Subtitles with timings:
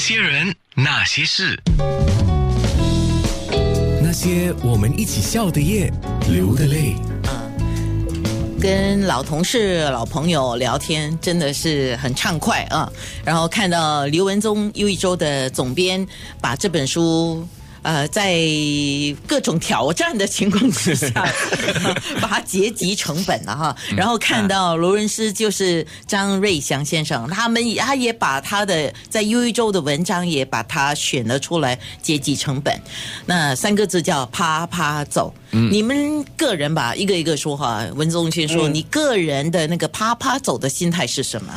[0.00, 1.60] 些人，那些事，
[4.02, 5.92] 那些我们一起笑的夜，
[6.30, 6.94] 流的泪。
[8.58, 12.90] 跟老同事、老朋友聊天，真的是很畅快啊！
[13.22, 16.06] 然后看到刘文宗又一周的总编
[16.40, 17.46] 把这本书。
[17.82, 18.38] 呃，在
[19.26, 21.08] 各种挑战的情况之下，
[22.20, 23.76] 把它结集成本了哈。
[23.96, 32.78] 然后看到罗伦斯就是张瑞祥先生，他们他也把他的在优一周的文章也把它选了出来结集成本。
[33.26, 35.32] 那三个字叫啪啪走。
[35.50, 37.84] 你们个人吧，一个一个说哈。
[37.94, 41.52] 文宗先说，你个人的那个啪啪走的心态是什么？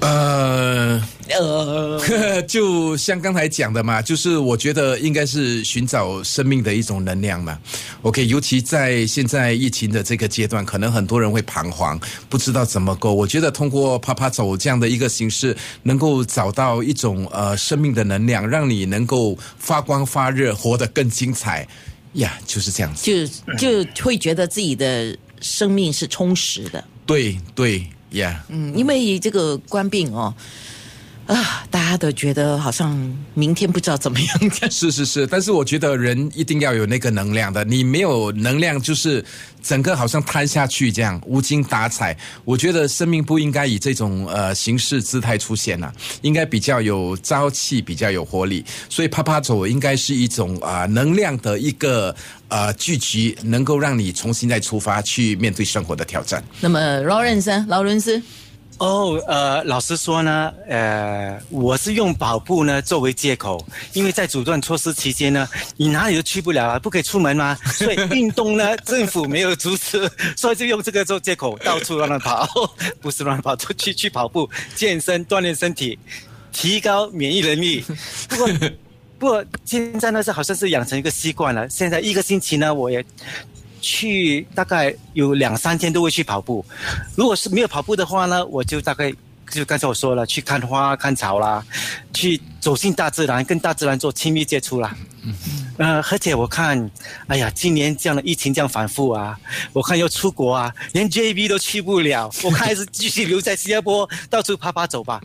[0.00, 7.58] 呃呃， 就像刚才讲的嘛，就是我觉得应该是寻找生命的一种能量嘛。
[8.02, 11.98] OK，尤其在现在疫情的这个阶段，可能很多人会彷徨，
[12.28, 13.12] 不知道怎么过。
[13.12, 21.66] 我觉得通过啪啪走这样的一个形式，能够找到一种呃生命的能量，让你能够发光发热，活得更精彩
[22.14, 23.02] 呀，就是这样子。
[23.56, 26.84] 就就会觉得自己的生命是充实的。
[27.04, 27.86] 对对。
[28.12, 30.32] Yeah，嗯，因为这个官病哦，
[31.26, 32.96] 啊，大家都觉得好像
[33.34, 34.28] 明天不知道怎么样。
[34.70, 39.24] 是是是，但是我觉得人一定要有那个能量的，你没有能量，就是
[39.60, 42.16] 整个好像瘫下去这样，无精打采。
[42.44, 48.64] 我觉得生命不应该以这种呃形式姿态出现呐，应该比较有朝气，比较有活力。
[48.88, 52.14] 所以啪啪走应该是一种啊能量的一个。
[52.48, 56.40] 呃，聚集能够让你重新再出发，去面对生活的挑战。
[56.60, 58.22] 那么，劳伦斯，劳伦斯，
[58.78, 67.56] 哦，呃，老实说呢，呃，我是用跑步呢作为借口，因为在阻断措施期间呢， 你哪里都去不了啊，不可以出门吗？
[67.72, 72.46] 所以运动呢，政府没有阻止， 所以就用这个做借口，到处乱跑，
[73.00, 75.98] 不是乱跑，出去去跑步、健身、锻炼身体，
[76.52, 77.82] 提高免疫能力。
[78.28, 78.48] 不过。
[79.18, 81.66] 不过现在呢是好像是养成一个习惯了。
[81.70, 83.02] 现在一个星期呢，我也
[83.86, 86.64] 去大概有两三天都会去跑步。
[87.14, 89.12] 如果是没有跑步的话呢，我就大概
[89.48, 91.64] 就刚才我说了，去看花、看草啦，
[92.12, 94.96] 去走进大自然，跟大自然做亲密接触啦。
[95.22, 95.32] 嗯
[95.78, 96.90] 呃，而且我看，
[97.28, 99.38] 哎呀，今年这样的疫情这样反复啊，
[99.72, 102.28] 我看要出国啊，连 JB 都去不了。
[102.42, 105.20] 我看还是继续留在新加坡，到处爬爬走吧。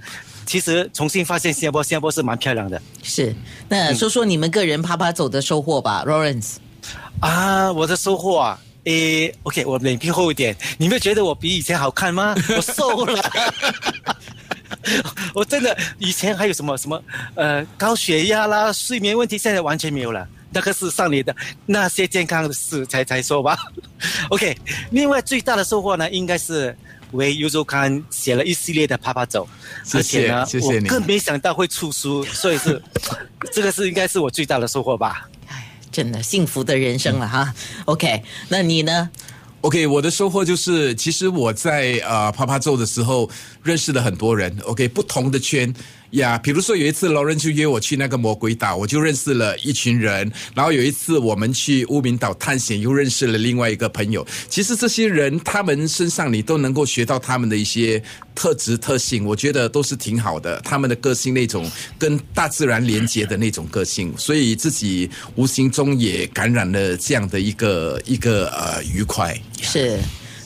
[0.46, 2.80] 其实重新发现新加坡，新加坡是蛮漂亮的。
[3.02, 3.34] 是，
[3.70, 6.58] 那说说你们个人爬爬走的收获吧，Lawrence。
[7.20, 10.56] 啊，我的收获啊，诶，OK，我脸皮厚一点。
[10.78, 12.36] 你没有觉得我比以前好看吗？
[12.56, 13.32] 我瘦了。
[15.36, 17.02] 我真的以前还有什么什么
[17.36, 20.28] 呃高血压啦、睡眠问题，现在完全没有了。
[20.52, 21.34] 那个是上年的
[21.66, 23.58] 那些健康的事才才说吧。
[24.30, 24.58] OK，
[24.90, 26.76] 另外最大的收获呢，应该是。
[27.12, 29.46] 为优周刊写了一系列的啪啪走，
[29.94, 32.82] 而且呢，我更没想到会出书，所以是
[33.52, 35.28] 这个是应该是我最大的收获吧。
[35.50, 37.54] 哎，真的幸福的人生了哈。
[37.86, 39.10] OK，那你呢
[39.62, 43.30] ？OK，我的收获就是，其实我在啊啪啪揍的时候
[43.62, 44.58] 认识了很多人。
[44.64, 45.74] OK，不同的圈。
[46.12, 50.30] 呀，比如说有一次劳伦就约我去那个魔鬼岛，我就认识了一群人。
[50.54, 54.26] 然后有一次我们去乌名岛探险，又认识了另外一个朋友。
[54.50, 58.02] 其实这些人他们身上你都能够学到他们的一些
[58.36, 60.60] 特质特性，我觉得都是挺好的。
[60.62, 69.40] 他们的个性那种跟大自然连接的那种个性，所以自己无形中也感染了这样的一个一个呃愉快。
[69.62, 69.98] 是。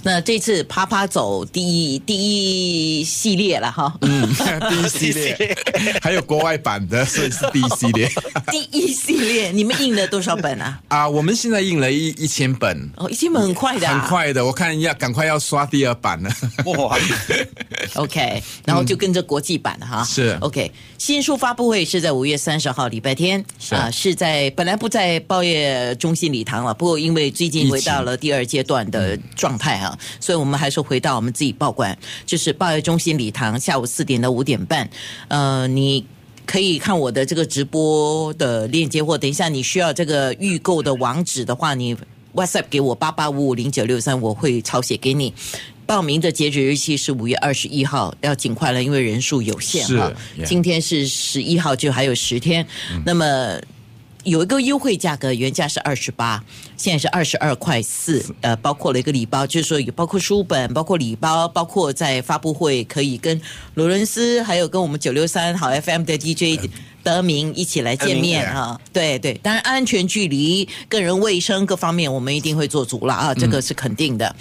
[0.06, 4.32] 那这次啪啪走第一第一系列了哈，嗯，
[4.70, 5.58] 第一系列，
[6.00, 8.08] 还有国外版的，所以是第一系列。
[8.52, 10.80] 第一系列，你们印了多少本啊？
[10.90, 12.88] 啊，我们现在印了一一千本。
[12.98, 14.46] 哦，一千本很快的，很快的。
[14.46, 16.30] 我看要赶快要刷第二版了。
[16.66, 16.96] 哇，
[17.96, 20.04] OK，然后就跟着国际版哈。
[20.04, 30.00] 是 OK，新书发布会是在五月三十号礼拜天啊，是在本来不在报业中心礼堂了，不过因为最近回到了第二阶段的状态哈。
[30.20, 34.90] 所以我们还是回到我们自己报馆，就是报业中心礼堂，下午四点到五点半。
[35.28, 36.06] 呃，你
[36.46, 41.96] 可以看我的这个直播的链接，或等一下你需要这个预购的网址的话，你
[42.34, 45.34] WhatsApp 给我八八五五零九六三，我会抄写给你。
[45.86, 50.12] 报名的截止日期是五月二十一号，要尽快了，因为人数有限哈。
[50.44, 52.66] 今天是十一号，就还有十天。
[53.06, 53.59] 那么。
[54.26, 56.44] 有一个优惠价格，原价是二十八，
[56.76, 63.40] 现在是二十二块四，呃，包括了一个礼包，就是说有包括书本，包括礼包，包括在发布会可以跟
[63.76, 66.60] 罗伦斯，还有跟我们九六三好 FM 的 DJ
[67.05, 68.78] 得名一起来见面啊。
[68.91, 74.35] 对对，当然安全距离、个人卫生各方面，我们一定会做足了啊，这个是肯定的，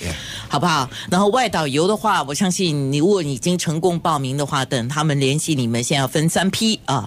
[0.48, 0.88] 好不好？
[1.10, 7.06] 然后外导游的话，我相信你如果你已经成功报名的话，等他们联系你们，先要分三批啊，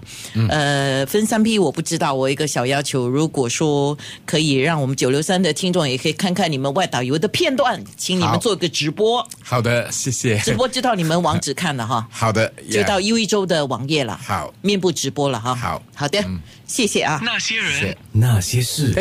[0.50, 10.38] 呃，分三批我不知道，我一个小要求，如果说可以让我们九六三的听众也可以看看你们外导游的片段，请你们好做个直播，好的，谢谢。
[10.40, 12.08] 直播知道你们网址看了哈。
[12.12, 15.47] 好的，就到 U 一周的网页了，好面部直播了哈。
[15.56, 16.24] 好好的，
[16.66, 17.20] 谢谢啊。
[17.24, 17.98] 那些人。
[18.12, 18.94] 那些事。